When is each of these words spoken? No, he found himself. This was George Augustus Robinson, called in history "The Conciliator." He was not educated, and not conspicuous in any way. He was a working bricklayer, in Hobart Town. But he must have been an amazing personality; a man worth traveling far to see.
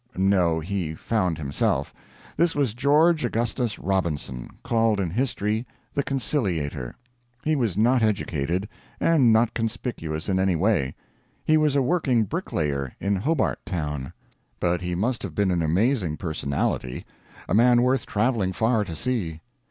No, 0.17 0.59
he 0.59 0.95
found 0.95 1.37
himself. 1.37 1.93
This 2.35 2.55
was 2.55 2.73
George 2.73 3.23
Augustus 3.23 3.77
Robinson, 3.77 4.49
called 4.63 4.99
in 4.99 5.11
history 5.11 5.67
"The 5.93 6.01
Conciliator." 6.01 6.95
He 7.43 7.55
was 7.55 7.77
not 7.77 8.01
educated, 8.01 8.67
and 8.99 9.31
not 9.31 9.53
conspicuous 9.53 10.27
in 10.27 10.39
any 10.39 10.55
way. 10.55 10.95
He 11.45 11.55
was 11.55 11.75
a 11.75 11.83
working 11.83 12.23
bricklayer, 12.23 12.93
in 12.99 13.15
Hobart 13.17 13.63
Town. 13.63 14.11
But 14.59 14.81
he 14.81 14.95
must 14.95 15.21
have 15.21 15.35
been 15.35 15.51
an 15.51 15.61
amazing 15.61 16.17
personality; 16.17 17.05
a 17.47 17.53
man 17.53 17.83
worth 17.83 18.07
traveling 18.07 18.53
far 18.53 18.83
to 18.85 18.95
see. 18.95 19.39